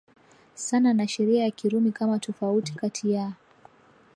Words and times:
sana 0.55 0.93
na 0.93 1.07
sheria 1.07 1.43
ya 1.43 1.51
Kirumi 1.51 1.91
kama 1.91 2.19
tofauti 2.19 2.73
kati 2.73 3.11
ya 3.11 3.33